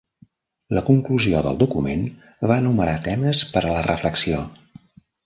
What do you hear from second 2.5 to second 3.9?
va enumerar temes per a la